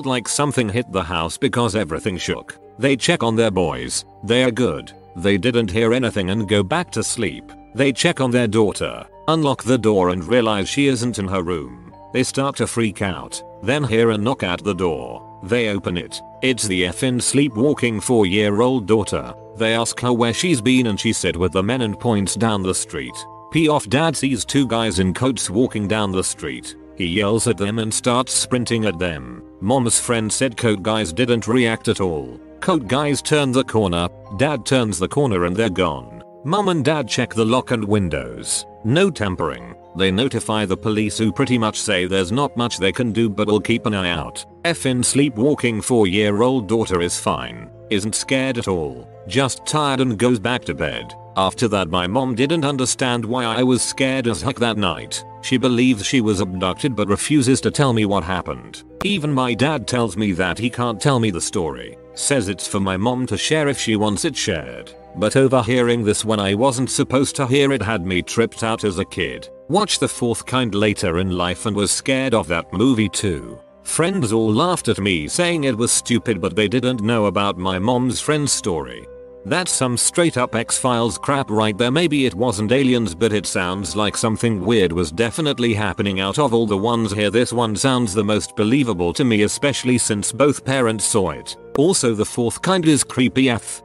Felt 0.00 0.06
like 0.06 0.28
something 0.28 0.70
hit 0.70 0.90
the 0.90 1.02
house 1.02 1.36
because 1.36 1.76
everything 1.76 2.16
shook. 2.16 2.56
They 2.78 2.96
check 2.96 3.22
on 3.22 3.36
their 3.36 3.50
boys. 3.50 4.06
They 4.24 4.44
are 4.44 4.50
good. 4.50 4.90
They 5.14 5.36
didn't 5.36 5.70
hear 5.70 5.92
anything 5.92 6.30
and 6.30 6.48
go 6.48 6.62
back 6.62 6.90
to 6.92 7.02
sleep. 7.02 7.52
They 7.74 7.92
check 7.92 8.22
on 8.22 8.30
their 8.30 8.48
daughter, 8.48 9.06
unlock 9.28 9.62
the 9.62 9.76
door 9.76 10.08
and 10.08 10.24
realize 10.24 10.70
she 10.70 10.86
isn't 10.86 11.18
in 11.18 11.28
her 11.28 11.42
room. 11.42 11.94
They 12.14 12.22
start 12.22 12.56
to 12.56 12.66
freak 12.66 13.02
out, 13.02 13.42
then 13.62 13.84
hear 13.84 14.12
a 14.12 14.16
knock 14.16 14.42
at 14.42 14.64
the 14.64 14.72
door. 14.72 15.38
They 15.42 15.68
open 15.68 15.98
it. 15.98 16.18
It's 16.40 16.66
the 16.66 16.84
effin' 16.84 17.20
sleepwalking 17.20 18.00
4 18.00 18.24
year 18.24 18.62
old 18.62 18.86
daughter. 18.86 19.34
They 19.58 19.74
ask 19.74 20.00
her 20.00 20.14
where 20.14 20.32
she's 20.32 20.62
been 20.62 20.86
and 20.86 20.98
she 20.98 21.12
said 21.12 21.36
with 21.36 21.52
the 21.52 21.62
men 21.62 21.82
and 21.82 22.00
points 22.00 22.36
down 22.36 22.62
the 22.62 22.74
street. 22.74 23.18
P 23.52 23.68
off 23.68 23.86
dad 23.86 24.16
sees 24.16 24.46
two 24.46 24.66
guys 24.66 24.98
in 24.98 25.12
coats 25.12 25.50
walking 25.50 25.86
down 25.86 26.10
the 26.10 26.24
street. 26.24 26.74
He 26.96 27.04
yells 27.04 27.46
at 27.46 27.58
them 27.58 27.78
and 27.78 27.92
starts 27.92 28.32
sprinting 28.32 28.86
at 28.86 28.98
them. 28.98 29.42
Mom's 29.62 30.00
friend 30.00 30.32
said 30.32 30.56
coat 30.56 30.82
guys 30.82 31.12
didn't 31.12 31.46
react 31.46 31.88
at 31.88 32.00
all. 32.00 32.40
Coat 32.60 32.88
guys 32.88 33.20
turn 33.20 33.52
the 33.52 33.64
corner, 33.64 34.08
dad 34.38 34.64
turns 34.64 34.98
the 34.98 35.08
corner 35.08 35.44
and 35.44 35.54
they're 35.54 35.68
gone. 35.68 36.22
Mum 36.44 36.68
and 36.68 36.82
dad 36.82 37.06
check 37.06 37.34
the 37.34 37.44
lock 37.44 37.70
and 37.70 37.84
windows. 37.84 38.64
No 38.84 39.10
tampering. 39.10 39.76
They 39.96 40.10
notify 40.10 40.64
the 40.64 40.76
police 40.76 41.18
who 41.18 41.32
pretty 41.32 41.58
much 41.58 41.78
say 41.78 42.06
there's 42.06 42.32
not 42.32 42.56
much 42.56 42.78
they 42.78 42.92
can 42.92 43.12
do 43.12 43.28
but 43.28 43.48
will 43.48 43.60
keep 43.60 43.84
an 43.84 43.94
eye 43.94 44.10
out. 44.10 44.46
Effin 44.64 45.04
sleepwalking 45.04 45.82
4 45.82 46.06
year 46.06 46.42
old 46.42 46.66
daughter 46.66 47.02
is 47.02 47.20
fine. 47.20 47.70
Isn't 47.90 48.14
scared 48.14 48.56
at 48.56 48.68
all. 48.68 49.06
Just 49.26 49.66
tired 49.66 50.00
and 50.00 50.18
goes 50.18 50.38
back 50.38 50.64
to 50.64 50.74
bed. 50.74 51.12
After 51.36 51.68
that 51.68 51.88
my 51.90 52.06
mom 52.06 52.34
didn't 52.34 52.64
understand 52.64 53.24
why 53.24 53.44
I 53.44 53.62
was 53.62 53.82
scared 53.82 54.26
as 54.26 54.42
heck 54.42 54.56
that 54.56 54.76
night. 54.76 55.24
She 55.42 55.56
believes 55.56 56.04
she 56.04 56.20
was 56.20 56.40
abducted 56.40 56.96
but 56.96 57.08
refuses 57.08 57.60
to 57.62 57.70
tell 57.70 57.92
me 57.92 58.04
what 58.04 58.24
happened. 58.24 58.82
Even 59.04 59.32
my 59.32 59.54
dad 59.54 59.86
tells 59.86 60.16
me 60.16 60.32
that 60.32 60.58
he 60.58 60.68
can't 60.68 61.00
tell 61.00 61.20
me 61.20 61.30
the 61.30 61.40
story. 61.40 61.96
Says 62.14 62.48
it's 62.48 62.66
for 62.66 62.80
my 62.80 62.96
mom 62.96 63.26
to 63.26 63.38
share 63.38 63.68
if 63.68 63.78
she 63.78 63.96
wants 63.96 64.24
it 64.24 64.36
shared. 64.36 64.92
But 65.16 65.36
overhearing 65.36 66.04
this 66.04 66.24
when 66.24 66.38
I 66.40 66.54
wasn't 66.54 66.90
supposed 66.90 67.36
to 67.36 67.46
hear 67.46 67.72
it 67.72 67.82
had 67.82 68.04
me 68.04 68.22
tripped 68.22 68.62
out 68.62 68.84
as 68.84 68.98
a 68.98 69.04
kid. 69.04 69.48
Watched 69.68 70.00
the 70.00 70.08
fourth 70.08 70.44
kind 70.44 70.74
later 70.74 71.18
in 71.18 71.30
life 71.30 71.66
and 71.66 71.74
was 71.74 71.90
scared 71.90 72.34
of 72.34 72.48
that 72.48 72.72
movie 72.72 73.08
too. 73.08 73.58
Friends 73.82 74.32
all 74.32 74.52
laughed 74.52 74.88
at 74.88 74.98
me 74.98 75.26
saying 75.26 75.64
it 75.64 75.76
was 75.76 75.90
stupid 75.90 76.40
but 76.40 76.54
they 76.54 76.68
didn't 76.68 77.02
know 77.02 77.26
about 77.26 77.56
my 77.56 77.78
mom's 77.78 78.20
friend's 78.20 78.52
story. 78.52 79.06
That's 79.44 79.72
some 79.72 79.96
straight 79.96 80.36
up 80.36 80.54
X-Files 80.54 81.16
crap 81.16 81.50
right 81.50 81.76
there 81.76 81.90
maybe 81.90 82.26
it 82.26 82.34
wasn't 82.34 82.72
aliens 82.72 83.14
but 83.14 83.32
it 83.32 83.46
sounds 83.46 83.96
like 83.96 84.16
something 84.16 84.64
weird 84.64 84.92
was 84.92 85.10
definitely 85.10 85.72
happening 85.72 86.20
out 86.20 86.38
of 86.38 86.52
all 86.52 86.66
the 86.66 86.76
ones 86.76 87.12
here 87.12 87.30
this 87.30 87.50
one 87.52 87.74
sounds 87.74 88.12
the 88.12 88.22
most 88.22 88.54
believable 88.54 89.14
to 89.14 89.24
me 89.24 89.42
especially 89.42 89.96
since 89.96 90.30
both 90.30 90.64
parents 90.64 91.06
saw 91.06 91.30
it. 91.30 91.56
Also 91.78 92.14
the 92.14 92.24
fourth 92.24 92.60
kind 92.60 92.86
is 92.86 93.02
creepy 93.02 93.48
af. 93.48 93.82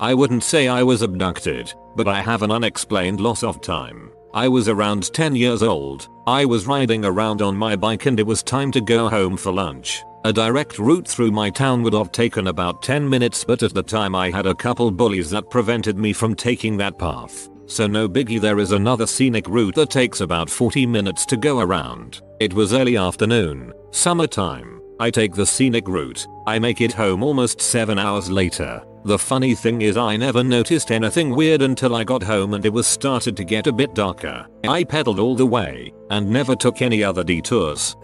I 0.00 0.14
wouldn't 0.14 0.44
say 0.44 0.68
I 0.68 0.82
was 0.82 1.02
abducted, 1.02 1.72
but 1.96 2.06
I 2.06 2.20
have 2.20 2.42
an 2.42 2.52
unexplained 2.52 3.18
loss 3.18 3.42
of 3.42 3.60
time. 3.60 4.12
I 4.32 4.46
was 4.46 4.68
around 4.68 5.12
10 5.12 5.34
years 5.34 5.62
old. 5.62 6.08
I 6.26 6.44
was 6.44 6.66
riding 6.66 7.04
around 7.04 7.42
on 7.42 7.56
my 7.56 7.74
bike 7.74 8.06
and 8.06 8.20
it 8.20 8.26
was 8.26 8.42
time 8.42 8.70
to 8.72 8.80
go 8.80 9.08
home 9.08 9.36
for 9.36 9.50
lunch. 9.50 10.02
A 10.26 10.32
direct 10.32 10.80
route 10.80 11.06
through 11.06 11.30
my 11.30 11.50
town 11.50 11.84
would 11.84 11.92
have 11.92 12.10
taken 12.10 12.48
about 12.48 12.82
10 12.82 13.08
minutes 13.08 13.44
but 13.44 13.62
at 13.62 13.72
the 13.72 13.82
time 13.84 14.16
I 14.16 14.28
had 14.28 14.44
a 14.44 14.56
couple 14.56 14.90
bullies 14.90 15.30
that 15.30 15.50
prevented 15.50 15.96
me 15.96 16.12
from 16.12 16.34
taking 16.34 16.76
that 16.78 16.98
path. 16.98 17.48
So 17.66 17.86
no 17.86 18.08
biggie 18.08 18.40
there 18.40 18.58
is 18.58 18.72
another 18.72 19.06
scenic 19.06 19.46
route 19.46 19.76
that 19.76 19.90
takes 19.90 20.22
about 20.22 20.50
40 20.50 20.84
minutes 20.84 21.26
to 21.26 21.36
go 21.36 21.60
around. 21.60 22.22
It 22.40 22.52
was 22.52 22.74
early 22.74 22.96
afternoon, 22.96 23.72
summertime. 23.92 24.80
I 24.98 25.12
take 25.12 25.32
the 25.32 25.46
scenic 25.46 25.86
route. 25.86 26.26
I 26.48 26.58
make 26.58 26.80
it 26.80 26.92
home 26.92 27.22
almost 27.22 27.60
7 27.60 27.96
hours 27.96 28.28
later. 28.28 28.82
The 29.04 29.20
funny 29.20 29.54
thing 29.54 29.82
is 29.82 29.96
I 29.96 30.16
never 30.16 30.42
noticed 30.42 30.90
anything 30.90 31.36
weird 31.36 31.62
until 31.62 31.94
I 31.94 32.02
got 32.02 32.24
home 32.24 32.54
and 32.54 32.66
it 32.66 32.72
was 32.72 32.88
started 32.88 33.36
to 33.36 33.44
get 33.44 33.68
a 33.68 33.72
bit 33.72 33.94
darker. 33.94 34.44
I 34.64 34.82
pedaled 34.82 35.20
all 35.20 35.36
the 35.36 35.46
way 35.46 35.92
and 36.10 36.28
never 36.28 36.56
took 36.56 36.82
any 36.82 37.04
other 37.04 37.22
detours. 37.22 37.94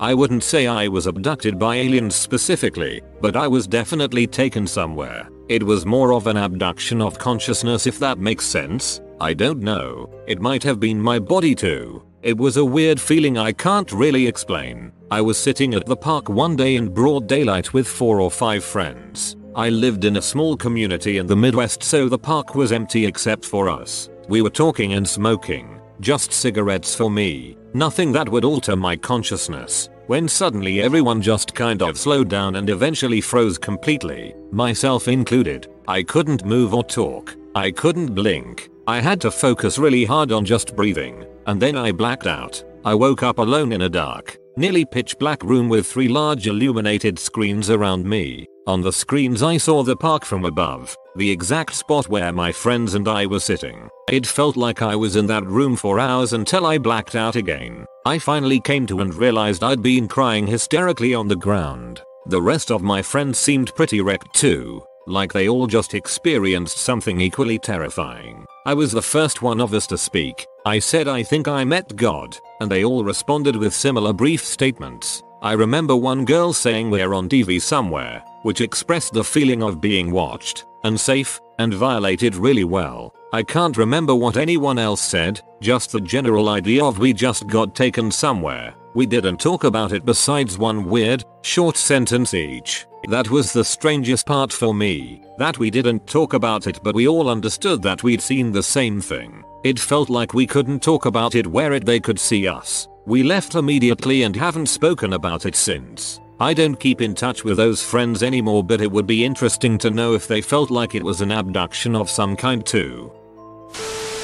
I 0.00 0.14
wouldn't 0.14 0.42
say 0.42 0.66
I 0.66 0.88
was 0.88 1.06
abducted 1.06 1.58
by 1.58 1.76
aliens 1.76 2.16
specifically, 2.16 3.02
but 3.20 3.36
I 3.36 3.46
was 3.46 3.66
definitely 3.66 4.26
taken 4.26 4.66
somewhere. 4.66 5.28
It 5.50 5.62
was 5.62 5.84
more 5.84 6.14
of 6.14 6.26
an 6.26 6.38
abduction 6.38 7.02
of 7.02 7.18
consciousness 7.18 7.86
if 7.86 7.98
that 7.98 8.18
makes 8.18 8.46
sense. 8.46 9.02
I 9.20 9.34
don't 9.34 9.60
know. 9.60 10.08
It 10.26 10.40
might 10.40 10.62
have 10.62 10.80
been 10.80 10.98
my 10.98 11.18
body 11.18 11.54
too. 11.54 12.02
It 12.22 12.38
was 12.38 12.56
a 12.56 12.64
weird 12.64 12.98
feeling 12.98 13.36
I 13.36 13.52
can't 13.52 13.92
really 13.92 14.26
explain. 14.26 14.90
I 15.10 15.20
was 15.20 15.36
sitting 15.36 15.74
at 15.74 15.84
the 15.84 15.96
park 15.96 16.30
one 16.30 16.56
day 16.56 16.76
in 16.76 16.88
broad 16.88 17.26
daylight 17.26 17.74
with 17.74 17.86
four 17.86 18.22
or 18.22 18.30
five 18.30 18.64
friends. 18.64 19.36
I 19.54 19.68
lived 19.68 20.06
in 20.06 20.16
a 20.16 20.22
small 20.22 20.56
community 20.56 21.18
in 21.18 21.26
the 21.26 21.36
Midwest 21.36 21.82
so 21.82 22.08
the 22.08 22.18
park 22.18 22.54
was 22.54 22.72
empty 22.72 23.04
except 23.04 23.44
for 23.44 23.68
us. 23.68 24.08
We 24.28 24.40
were 24.40 24.48
talking 24.48 24.94
and 24.94 25.06
smoking. 25.06 25.79
Just 26.00 26.32
cigarettes 26.32 26.94
for 26.94 27.10
me. 27.10 27.58
Nothing 27.74 28.10
that 28.12 28.26
would 28.26 28.44
alter 28.44 28.74
my 28.74 28.96
consciousness. 28.96 29.90
When 30.06 30.26
suddenly 30.28 30.80
everyone 30.80 31.20
just 31.20 31.54
kind 31.54 31.82
of 31.82 31.98
slowed 31.98 32.30
down 32.30 32.56
and 32.56 32.70
eventually 32.70 33.20
froze 33.20 33.58
completely. 33.58 34.34
Myself 34.50 35.08
included. 35.08 35.68
I 35.86 36.02
couldn't 36.02 36.46
move 36.46 36.72
or 36.72 36.84
talk. 36.84 37.36
I 37.54 37.70
couldn't 37.70 38.14
blink. 38.14 38.70
I 38.86 39.00
had 39.00 39.20
to 39.20 39.30
focus 39.30 39.78
really 39.78 40.06
hard 40.06 40.32
on 40.32 40.46
just 40.46 40.74
breathing. 40.74 41.26
And 41.46 41.60
then 41.60 41.76
I 41.76 41.92
blacked 41.92 42.26
out. 42.26 42.64
I 42.82 42.94
woke 42.94 43.22
up 43.22 43.38
alone 43.38 43.72
in 43.72 43.82
a 43.82 43.90
dark, 43.90 44.38
nearly 44.56 44.86
pitch 44.86 45.18
black 45.18 45.42
room 45.42 45.68
with 45.68 45.86
three 45.86 46.08
large 46.08 46.46
illuminated 46.46 47.18
screens 47.18 47.68
around 47.68 48.06
me. 48.06 48.46
On 48.66 48.80
the 48.80 48.92
screens 48.92 49.42
I 49.42 49.58
saw 49.58 49.82
the 49.82 49.96
park 49.96 50.24
from 50.24 50.46
above, 50.46 50.96
the 51.14 51.30
exact 51.30 51.74
spot 51.74 52.08
where 52.08 52.32
my 52.32 52.50
friends 52.50 52.94
and 52.94 53.06
I 53.06 53.26
were 53.26 53.38
sitting. 53.38 53.90
It 54.10 54.26
felt 54.26 54.56
like 54.56 54.80
I 54.80 54.96
was 54.96 55.16
in 55.16 55.26
that 55.26 55.44
room 55.44 55.76
for 55.76 56.00
hours 56.00 56.32
until 56.32 56.64
I 56.64 56.78
blacked 56.78 57.16
out 57.16 57.36
again. 57.36 57.84
I 58.06 58.18
finally 58.18 58.60
came 58.60 58.86
to 58.86 59.00
and 59.00 59.14
realized 59.14 59.62
I'd 59.62 59.82
been 59.82 60.08
crying 60.08 60.46
hysterically 60.46 61.12
on 61.14 61.28
the 61.28 61.36
ground. 61.36 62.00
The 62.26 62.40
rest 62.40 62.70
of 62.70 62.80
my 62.80 63.02
friends 63.02 63.38
seemed 63.38 63.74
pretty 63.74 64.00
wrecked 64.00 64.34
too, 64.34 64.82
like 65.06 65.34
they 65.34 65.50
all 65.50 65.66
just 65.66 65.92
experienced 65.92 66.78
something 66.78 67.20
equally 67.20 67.58
terrifying. 67.58 68.46
I 68.64 68.72
was 68.72 68.90
the 68.92 69.02
first 69.02 69.42
one 69.42 69.60
of 69.60 69.74
us 69.74 69.86
to 69.88 69.98
speak. 69.98 70.46
I 70.64 70.78
said 70.78 71.08
I 71.08 71.22
think 71.22 71.48
I 71.48 71.64
met 71.64 71.96
God, 71.96 72.36
and 72.60 72.70
they 72.70 72.84
all 72.84 73.04
responded 73.04 73.56
with 73.56 73.74
similar 73.74 74.12
brief 74.12 74.44
statements. 74.44 75.22
I 75.42 75.52
remember 75.52 75.96
one 75.96 76.24
girl 76.24 76.52
saying 76.52 76.90
we're 76.90 77.14
on 77.14 77.28
TV 77.28 77.60
somewhere, 77.60 78.22
which 78.42 78.60
expressed 78.60 79.14
the 79.14 79.24
feeling 79.24 79.62
of 79.62 79.80
being 79.80 80.10
watched, 80.10 80.66
unsafe, 80.84 81.40
and 81.58 81.72
violated 81.72 82.36
really 82.36 82.64
well. 82.64 83.14
I 83.32 83.42
can't 83.42 83.76
remember 83.76 84.14
what 84.14 84.36
anyone 84.36 84.78
else 84.78 85.00
said, 85.00 85.40
just 85.60 85.92
the 85.92 86.00
general 86.00 86.48
idea 86.48 86.84
of 86.84 86.98
we 86.98 87.12
just 87.12 87.46
got 87.46 87.74
taken 87.74 88.10
somewhere. 88.10 88.74
We 88.94 89.06
didn't 89.06 89.38
talk 89.38 89.64
about 89.64 89.92
it 89.92 90.04
besides 90.04 90.58
one 90.58 90.84
weird, 90.84 91.24
short 91.42 91.76
sentence 91.76 92.34
each. 92.34 92.86
That 93.08 93.30
was 93.30 93.52
the 93.52 93.64
strangest 93.64 94.26
part 94.26 94.52
for 94.52 94.74
me, 94.74 95.24
that 95.38 95.58
we 95.58 95.70
didn't 95.70 96.06
talk 96.06 96.34
about 96.34 96.66
it 96.66 96.80
but 96.82 96.94
we 96.94 97.08
all 97.08 97.30
understood 97.30 97.82
that 97.82 98.02
we'd 98.02 98.20
seen 98.20 98.52
the 98.52 98.62
same 98.62 99.00
thing. 99.00 99.42
It 99.64 99.78
felt 99.78 100.10
like 100.10 100.34
we 100.34 100.46
couldn't 100.46 100.82
talk 100.82 101.06
about 101.06 101.34
it 101.34 101.46
where 101.46 101.72
it 101.72 101.86
they 101.86 101.98
could 101.98 102.18
see 102.18 102.46
us. 102.46 102.88
We 103.06 103.22
left 103.22 103.54
immediately 103.54 104.22
and 104.22 104.36
haven't 104.36 104.66
spoken 104.66 105.14
about 105.14 105.46
it 105.46 105.56
since. 105.56 106.20
I 106.38 106.54
don't 106.54 106.78
keep 106.78 107.00
in 107.00 107.14
touch 107.14 107.42
with 107.42 107.56
those 107.56 107.82
friends 107.82 108.22
anymore 108.22 108.62
but 108.62 108.80
it 108.82 108.92
would 108.92 109.06
be 109.06 109.24
interesting 109.24 109.78
to 109.78 109.90
know 109.90 110.14
if 110.14 110.28
they 110.28 110.42
felt 110.42 110.70
like 110.70 110.94
it 110.94 111.02
was 111.02 111.22
an 111.22 111.32
abduction 111.32 111.96
of 111.96 112.10
some 112.10 112.36
kind 112.36 112.64
too. 112.64 113.10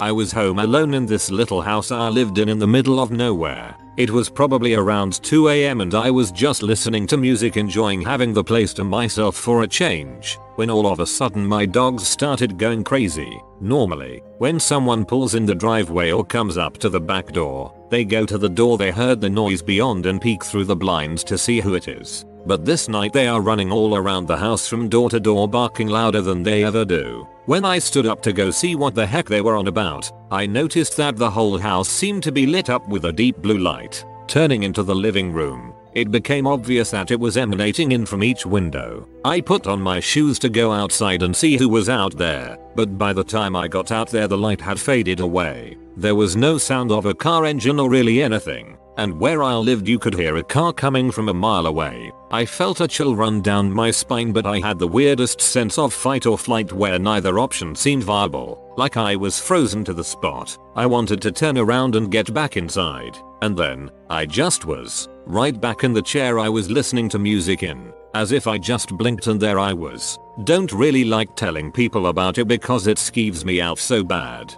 I 0.03 0.13
was 0.13 0.33
home 0.33 0.59
alone 0.59 0.93
in 0.93 1.07
this 1.07 1.31
little 1.31 1.63
house 1.63 1.91
I 1.91 2.09
lived 2.09 2.37
in 2.37 2.51
in 2.51 2.59
the 2.59 2.67
middle 2.67 3.01
of 3.01 3.11
nowhere. 3.11 3.75
It 3.97 4.11
was 4.11 4.29
probably 4.29 4.75
around 4.75 5.15
2am 5.15 5.81
and 5.81 5.95
I 5.95 6.11
was 6.11 6.31
just 6.31 6.63
listening 6.63 7.07
to 7.07 7.17
music 7.17 7.57
enjoying 7.57 8.03
having 8.03 8.35
the 8.35 8.45
place 8.45 8.75
to 8.75 8.85
myself 8.85 9.37
for 9.37 9.63
a 9.63 9.67
change, 9.67 10.39
when 10.57 10.69
all 10.69 10.87
of 10.87 11.01
a 11.01 11.07
sudden 11.07 11.47
my 11.47 11.65
dogs 11.65 12.07
started 12.07 12.59
going 12.59 12.85
crazy. 12.85 13.41
Normally, 13.59 14.23
when 14.37 14.61
someone 14.61 15.07
pulls 15.07 15.35
in 15.35 15.47
the 15.47 15.55
driveway 15.55 16.11
or 16.11 16.27
comes 16.27 16.59
up 16.59 16.77
to 16.79 16.91
the 16.91 17.01
back 17.01 17.29
door, 17.33 17.73
they 17.91 18.05
go 18.05 18.27
to 18.27 18.37
the 18.37 18.51
door 18.51 18.77
they 18.77 18.91
heard 18.91 19.19
the 19.19 19.31
noise 19.31 19.63
beyond 19.63 20.05
and 20.05 20.21
peek 20.21 20.45
through 20.45 20.65
the 20.65 20.77
blinds 20.77 21.25
to 21.25 21.39
see 21.39 21.61
who 21.61 21.75
it 21.75 21.89
is. 21.89 22.27
But 22.47 22.65
this 22.65 22.89
night 22.89 23.13
they 23.13 23.27
are 23.27 23.41
running 23.41 23.73
all 23.73 23.97
around 23.97 24.27
the 24.27 24.37
house 24.37 24.69
from 24.69 24.89
door 24.89 25.11
to 25.11 25.19
door 25.19 25.49
barking 25.49 25.89
louder 25.89 26.21
than 26.21 26.45
they 26.45 26.63
ever 26.63 26.85
do. 26.85 27.27
When 27.47 27.65
I 27.65 27.81
stood 27.81 28.07
up 28.07 28.23
to 28.23 28.33
go 28.33 28.53
see 28.53 28.77
what 28.77 28.95
the 28.95 29.05
heck 29.05 29.27
they 29.27 29.41
were 29.41 29.57
on 29.57 29.67
about, 29.67 30.11
I 30.31 30.47
noticed 30.47 30.97
that 30.97 31.17
the 31.17 31.31
whole 31.31 31.59
house 31.59 31.89
seemed 31.89 32.23
to 32.23 32.31
be 32.31 32.47
lit 32.47 32.71
up 32.71 32.89
with 32.89 33.07
a 33.07 33.13
deep 33.13 33.39
blue 33.39 33.59
light. 33.59 34.05
Turning 34.29 34.63
into 34.63 34.85
the 34.85 34.95
living 34.95 35.33
room, 35.33 35.75
it 35.95 36.13
became 36.13 36.47
obvious 36.47 36.91
that 36.93 37.11
it 37.11 37.19
was 37.19 37.37
emanating 37.37 37.91
in 37.91 38.07
from 38.07 38.23
each 38.23 38.47
window. 38.47 39.09
I 39.25 39.41
put 39.41 39.67
on 39.67 39.81
my 39.81 39.99
shoes 39.99 40.39
to 40.41 40.49
go 40.49 40.71
outside 40.71 41.25
and 41.25 41.35
see 41.35 41.57
who 41.57 41.69
was 41.69 41.89
out 41.89 42.17
there, 42.17 42.59
but 42.77 42.97
by 42.97 43.13
the 43.13 43.25
time 43.25 43.57
I 43.57 43.67
got 43.67 43.91
out 43.91 44.11
there 44.11 44.29
the 44.29 44.39
light 44.39 44.61
had 44.61 44.79
faded 44.79 45.19
away. 45.19 45.77
There 45.97 46.15
was 46.15 46.37
no 46.37 46.59
sound 46.59 46.93
of 46.93 47.07
a 47.07 47.15
car 47.15 47.45
engine 47.45 47.81
or 47.81 47.91
really 47.91 48.23
anything 48.23 48.77
and 48.97 49.19
where 49.19 49.43
I 49.43 49.55
lived 49.55 49.89
you 49.89 49.99
could 49.99 50.15
hear 50.15 50.37
a 50.37 50.43
car 50.43 50.73
coming 50.73 51.11
from 51.11 51.29
a 51.29 51.35
mile 51.35 51.67
away. 51.67 52.13
I 52.31 52.45
felt 52.45 52.81
a 52.81 52.89
chill 52.89 53.15
run 53.15 53.41
down 53.41 53.73
my 53.73 53.91
spine 53.91 54.33
but 54.33 54.47
I 54.47 54.59
had 54.59 54.79
the 54.79 54.89
weirdest 54.89 55.41
sense 55.41 55.79
of 55.79 55.93
fight 55.93 56.27
or 56.27 56.37
flight 56.37 56.73
where 56.73 56.99
neither 56.99 57.39
option 57.39 57.75
seemed 57.75 58.05
viable, 58.05 58.75
like 58.77 58.97
I 58.97 59.17
was 59.17 59.41
frozen 59.41 59.85
to 59.85 59.93
the 59.93 60.05
spot. 60.05 60.57
I 60.75 60.87
wanted 60.87 61.23
to 61.23 61.33
turn 61.33 61.59
around 61.59 61.97
and 61.97 62.11
get 62.11 62.33
back 62.35 62.57
inside, 62.57 63.17
and 63.43 63.57
then, 63.57 63.91
I 64.11 64.27
just 64.27 64.65
was, 64.65 65.09
right 65.27 65.59
back 65.61 65.85
in 65.85 65.93
the 65.93 66.03
chair 66.03 66.39
I 66.39 66.49
was 66.49 66.71
listening 66.71 67.09
to 67.11 67.19
music 67.19 67.63
in, 67.63 67.93
as 68.15 68.33
if 68.33 68.47
I 68.47 68.59
just 68.59 68.97
blinked 68.97 69.27
and 69.27 69.41
there 69.41 69.59
I 69.59 69.73
was. 69.73 70.19
Don't 70.45 70.73
really 70.73 71.05
like 71.05 71.35
telling 71.37 71.73
people 71.73 72.09
about 72.09 72.39
it 72.39 72.47
because 72.47 72.87
it 72.87 72.99
skeeves 72.99 73.45
me 73.45 73.61
out 73.61 73.79
so 73.79 74.05
bad. 74.05 74.55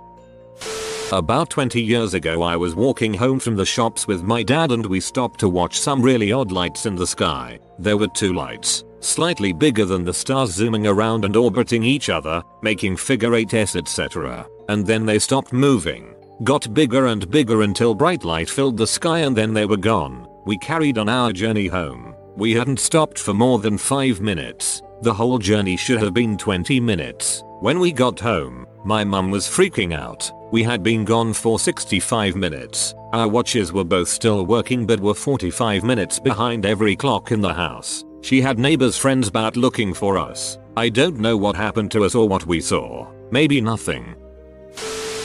About 1.13 1.49
20 1.49 1.81
years 1.81 2.13
ago 2.13 2.43
I 2.43 2.55
was 2.55 2.75
walking 2.75 3.15
home 3.15 3.41
from 3.41 3.57
the 3.57 3.65
shops 3.65 4.07
with 4.07 4.23
my 4.23 4.43
dad 4.43 4.73
and 4.73 4.85
we 4.85 5.01
stopped 5.01 5.41
to 5.41 5.49
watch 5.49 5.81
some 5.81 6.03
really 6.03 6.33
odd 6.33 6.53
lights 6.53 6.85
in 6.85 6.97
the 6.97 7.07
sky. 7.07 7.59
There 7.79 7.97
were 7.97 8.09
two 8.09 8.35
lights, 8.35 8.85
slightly 9.01 9.55
bigger 9.55 9.87
than 9.87 10.05
the 10.05 10.13
stars 10.13 10.51
zooming 10.51 10.87
around 10.87 11.25
and 11.25 11.35
orbiting 11.35 11.83
each 11.83 12.11
other, 12.11 12.43
making 12.61 12.99
figure 12.99 13.31
8s 13.31 13.75
etc. 13.75 14.47
And 14.69 14.87
then 14.87 15.07
they 15.07 15.19
stopped 15.19 15.55
moving, 15.55 16.15
got 16.45 16.75
bigger 16.75 17.07
and 17.07 17.31
bigger 17.31 17.63
until 17.63 17.95
bright 17.95 18.23
light 18.23 18.51
filled 18.51 18.77
the 18.77 18.87
sky 18.87 19.21
and 19.21 19.35
then 19.35 19.55
they 19.55 19.65
were 19.65 19.79
gone. 19.79 20.29
We 20.45 20.59
carried 20.59 20.99
on 20.99 21.09
our 21.09 21.33
journey 21.33 21.69
home. 21.69 22.15
We 22.37 22.53
hadn't 22.53 22.81
stopped 22.81 23.19
for 23.19 23.33
more 23.33 23.59
than 23.59 23.79
5 23.79 24.21
minutes. 24.21 24.83
The 25.01 25.15
whole 25.15 25.39
journey 25.39 25.79
should 25.79 26.03
have 26.03 26.13
been 26.13 26.37
20 26.37 26.81
minutes. 26.81 27.43
When 27.61 27.81
we 27.81 27.93
got 27.93 28.21
home, 28.21 28.67
my 28.85 29.05
mum 29.05 29.31
was 29.31 29.47
freaking 29.47 29.95
out. 29.95 30.31
We 30.51 30.63
had 30.63 30.83
been 30.83 31.05
gone 31.05 31.35
for 31.35 31.59
65 31.59 32.35
minutes. 32.35 32.95
Our 33.13 33.29
watches 33.29 33.71
were 33.71 33.85
both 33.85 34.09
still 34.09 34.47
working 34.47 34.87
but 34.87 34.99
were 34.99 35.15
45 35.15 35.85
minutes 35.85 36.19
behind 36.19 36.65
every 36.65 36.97
clock 36.97 37.33
in 37.33 37.43
the 37.43 37.53
house. 37.53 38.03
She 38.23 38.41
had 38.41 38.59
neighbors 38.59 38.97
friends 38.97 39.29
about 39.29 39.57
looking 39.59 39.93
for 39.93 40.17
us. 40.17 40.59
I 40.77 40.89
don't 40.89 41.19
know 41.19 41.37
what 41.37 41.55
happened 41.55 41.91
to 41.93 42.05
us 42.05 42.15
or 42.15 42.27
what 42.27 42.47
we 42.47 42.61
saw. 42.63 43.07
Maybe 43.31 43.61
nothing. 43.61 44.15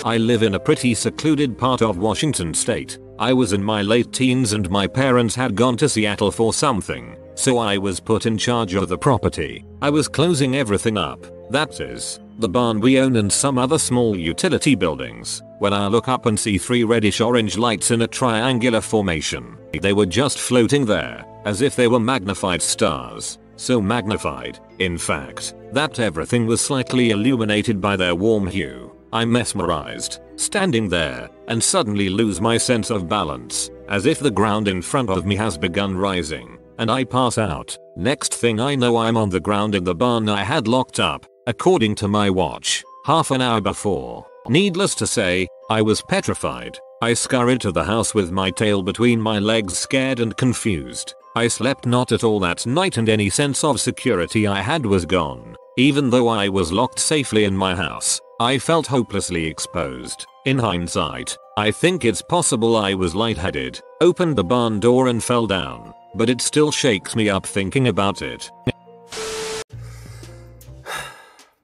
I 0.04 0.18
live 0.18 0.44
in 0.44 0.56
a 0.56 0.60
pretty 0.60 0.94
secluded 0.94 1.58
part 1.58 1.82
of 1.82 1.98
Washington 1.98 2.54
state. 2.54 3.00
I 3.18 3.32
was 3.32 3.54
in 3.54 3.64
my 3.64 3.82
late 3.82 4.12
teens 4.12 4.52
and 4.52 4.70
my 4.70 4.88
parents 4.88 5.36
had 5.36 5.56
gone 5.56 5.78
to 5.78 5.88
Seattle 5.88 6.32
for 6.32 6.54
something, 6.54 7.16
so 7.36 7.60
I 7.60 7.78
was 7.78 8.02
put 8.02 8.26
in 8.26 8.38
charge 8.38 8.74
of 8.74 8.90
the 8.90 8.98
property. 8.98 9.64
I 9.82 9.90
was 9.90 10.10
closing 10.10 10.58
everything 10.58 10.98
up, 10.98 11.26
that 11.50 11.80
is, 11.80 12.20
the 12.38 12.50
barn 12.50 12.80
we 12.80 13.00
own 13.00 13.16
and 13.18 13.32
some 13.32 13.58
other 13.58 13.78
small 13.78 14.18
utility 14.18 14.76
buildings, 14.76 15.42
when 15.60 15.74
I 15.74 15.88
look 15.88 16.08
up 16.08 16.26
and 16.26 16.40
see 16.40 16.58
three 16.58 16.84
reddish 16.84 17.22
orange 17.22 17.58
lights 17.58 17.92
in 17.92 18.02
a 18.02 18.08
triangular 18.08 18.82
formation. 18.82 19.58
They 19.80 19.94
were 19.94 20.06
just 20.06 20.40
floating 20.40 20.86
there, 20.86 21.26
as 21.46 21.62
if 21.62 21.76
they 21.76 21.88
were 21.88 22.00
magnified 22.00 22.62
stars. 22.62 23.38
So 23.56 23.80
magnified, 23.80 24.60
in 24.80 24.98
fact, 24.98 25.54
that 25.72 26.00
everything 26.00 26.48
was 26.48 26.60
slightly 26.60 27.12
illuminated 27.12 27.80
by 27.80 27.96
their 27.96 28.16
warm 28.16 28.48
hue. 28.48 28.96
I'm 29.14 29.32
mesmerized, 29.32 30.20
standing 30.38 30.90
there, 30.90 31.30
and 31.48 31.64
suddenly 31.64 32.10
lose 32.10 32.42
my 32.42 32.58
sense 32.58 32.90
of 32.90 33.08
balance, 33.08 33.70
as 33.88 34.08
if 34.08 34.20
the 34.20 34.32
ground 34.32 34.68
in 34.68 34.82
front 34.82 35.12
of 35.12 35.26
me 35.26 35.36
has 35.36 35.56
begun 35.56 35.96
rising, 35.96 36.58
and 36.80 36.90
I 36.90 37.04
pass 37.04 37.38
out. 37.38 37.78
Next 37.96 38.34
thing 38.34 38.60
I 38.60 38.74
know 38.74 38.98
I'm 38.98 39.18
on 39.18 39.30
the 39.30 39.40
ground 39.40 39.76
in 39.76 39.84
the 39.84 39.94
barn 39.94 40.28
I 40.28 40.44
had 40.44 40.68
locked 40.68 41.00
up, 41.00 41.28
according 41.48 41.96
to 41.96 42.08
my 42.08 42.30
watch, 42.30 42.84
half 43.06 43.32
an 43.32 43.42
hour 43.42 43.62
before. 43.62 44.26
Needless 44.48 44.96
to 44.96 45.08
say, 45.08 45.48
I 45.70 45.82
was 45.82 46.02
petrified. 46.02 46.78
I 47.02 47.14
scurried 47.14 47.62
to 47.62 47.72
the 47.72 47.84
house 47.84 48.14
with 48.14 48.32
my 48.32 48.50
tail 48.50 48.82
between 48.82 49.22
my 49.22 49.40
legs 49.40 49.78
scared 49.78 50.20
and 50.20 50.36
confused. 50.38 51.14
I 51.36 51.48
slept 51.48 51.86
not 51.86 52.12
at 52.12 52.24
all 52.24 52.40
that 52.42 52.66
night 52.66 52.98
and 52.98 53.10
any 53.10 53.30
sense 53.30 53.64
of 53.64 53.82
security 53.82 54.48
I 54.48 54.62
had 54.62 54.86
was 54.86 55.06
gone. 55.06 55.56
Even 55.78 56.10
though 56.10 56.28
I 56.28 56.50
was 56.50 56.72
locked 56.72 57.00
safely 57.00 57.46
in 57.46 57.58
my 57.58 57.76
house, 57.76 58.22
I 58.40 58.60
felt 58.60 58.88
hopelessly 58.88 59.46
exposed. 59.48 60.26
In 60.46 60.60
hindsight, 60.60 61.36
I 61.58 61.72
think 61.72 62.06
it's 62.06 62.22
possible 62.22 62.76
I 62.76 62.94
was 62.94 63.16
lightheaded, 63.16 63.82
opened 64.02 64.36
the 64.36 64.44
barn 64.44 64.80
door 64.80 65.08
and 65.08 65.24
fell 65.24 65.48
down, 65.48 65.94
but 66.16 66.30
it 66.30 66.42
still 66.42 66.72
shakes 66.72 67.16
me 67.16 67.30
up 67.30 67.46
thinking 67.46 67.88
about 67.88 68.22
it. 68.22 68.52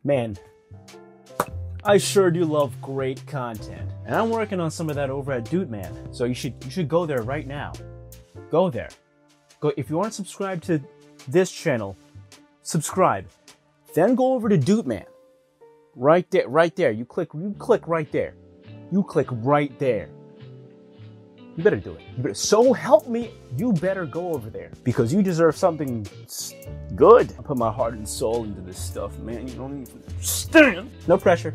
Man, 0.03 0.37
I 1.83 1.97
sure 1.97 2.31
do 2.31 2.45
love 2.45 2.73
great 2.81 3.25
content. 3.27 3.89
And 4.05 4.15
I'm 4.15 4.29
working 4.29 4.59
on 4.59 4.71
some 4.71 4.89
of 4.89 4.95
that 4.95 5.09
over 5.09 5.33
at 5.33 5.49
Dude 5.49 5.69
Man. 5.69 6.13
So 6.13 6.23
you 6.23 6.33
should 6.33 6.53
you 6.63 6.71
should 6.71 6.87
go 6.87 7.05
there 7.05 7.21
right 7.21 7.45
now. 7.45 7.73
Go 8.49 8.69
there. 8.69 8.89
Go 9.59 9.73
if 9.75 9.89
you 9.89 9.99
aren't 9.99 10.13
subscribed 10.13 10.63
to 10.65 10.81
this 11.27 11.51
channel, 11.51 11.97
subscribe. 12.61 13.27
Then 13.93 14.15
go 14.15 14.33
over 14.33 14.47
to 14.47 14.57
Dude 14.57 14.87
Man. 14.87 15.05
Right 15.95 16.29
there, 16.31 16.47
right 16.47 16.73
there. 16.75 16.91
You 16.91 17.03
click 17.03 17.29
you 17.33 17.53
click 17.59 17.87
right 17.87 18.09
there. 18.11 18.35
You 18.91 19.03
click 19.03 19.27
right 19.31 19.77
there. 19.79 20.09
You 21.59 21.63
better 21.63 21.75
do 21.75 21.91
it. 21.91 21.99
You 22.15 22.23
better, 22.23 22.33
so 22.33 22.71
help 22.71 23.09
me, 23.09 23.31
you 23.57 23.73
better 23.73 24.05
go 24.05 24.33
over 24.33 24.49
there 24.49 24.71
because 24.85 25.13
you 25.13 25.21
deserve 25.21 25.57
something 25.57 26.07
good. 26.95 27.33
I 27.37 27.41
put 27.41 27.57
my 27.57 27.69
heart 27.69 27.95
and 27.95 28.07
soul 28.07 28.45
into 28.45 28.61
this 28.61 28.81
stuff, 28.81 29.19
man. 29.19 29.45
You 29.45 29.55
don't 29.55 29.81
even 29.81 30.01
understand. 30.07 30.89
No 31.05 31.17
pressure. 31.17 31.53